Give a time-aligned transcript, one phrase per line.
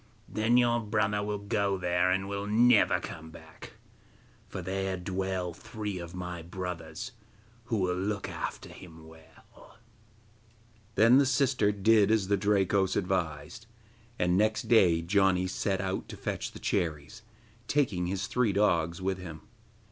[0.27, 3.73] Then your brother will go there, and will never come back,
[4.49, 7.11] for there dwell three of my brothers
[7.65, 9.77] who will look after him well.'
[10.95, 13.67] Then the sister did as the Drakos advised,
[14.17, 17.21] and next day Janni set out to fetch the cherries,
[17.67, 19.41] taking his three dogs with him.